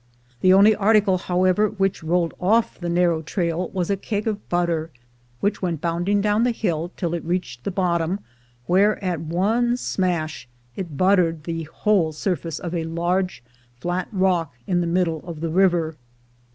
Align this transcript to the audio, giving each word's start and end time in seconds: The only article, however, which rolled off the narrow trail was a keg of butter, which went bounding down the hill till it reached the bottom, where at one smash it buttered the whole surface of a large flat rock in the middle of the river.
The 0.39 0.51
only 0.51 0.73
article, 0.75 1.19
however, 1.19 1.67
which 1.69 2.01
rolled 2.01 2.33
off 2.41 2.79
the 2.79 2.89
narrow 2.89 3.21
trail 3.21 3.69
was 3.69 3.91
a 3.91 3.95
keg 3.95 4.25
of 4.27 4.49
butter, 4.49 4.89
which 5.41 5.61
went 5.61 5.79
bounding 5.79 6.21
down 6.21 6.43
the 6.43 6.49
hill 6.49 6.91
till 6.97 7.13
it 7.13 7.23
reached 7.23 7.63
the 7.65 7.69
bottom, 7.69 8.19
where 8.65 8.97
at 9.03 9.21
one 9.21 9.77
smash 9.77 10.47
it 10.75 10.97
buttered 10.97 11.43
the 11.43 11.65
whole 11.65 12.13
surface 12.13 12.57
of 12.57 12.73
a 12.73 12.85
large 12.85 13.43
flat 13.79 14.07
rock 14.11 14.55
in 14.65 14.81
the 14.81 14.87
middle 14.87 15.21
of 15.23 15.39
the 15.39 15.49
river. 15.51 15.95